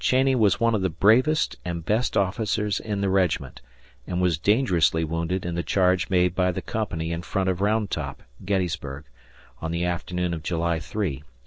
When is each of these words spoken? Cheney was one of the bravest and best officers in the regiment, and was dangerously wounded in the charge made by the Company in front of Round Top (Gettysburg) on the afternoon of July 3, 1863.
Cheney 0.03 0.33
was 0.33 0.59
one 0.59 0.73
of 0.73 0.81
the 0.81 0.89
bravest 0.89 1.57
and 1.63 1.85
best 1.85 2.17
officers 2.17 2.79
in 2.79 3.01
the 3.01 3.09
regiment, 3.11 3.61
and 4.07 4.19
was 4.19 4.39
dangerously 4.39 5.03
wounded 5.03 5.45
in 5.45 5.53
the 5.53 5.61
charge 5.61 6.09
made 6.09 6.33
by 6.33 6.51
the 6.51 6.61
Company 6.63 7.11
in 7.11 7.21
front 7.21 7.47
of 7.49 7.61
Round 7.61 7.87
Top 7.91 8.23
(Gettysburg) 8.43 9.05
on 9.61 9.69
the 9.69 9.85
afternoon 9.85 10.33
of 10.33 10.41
July 10.41 10.79
3, 10.79 11.17
1863. 11.17 11.23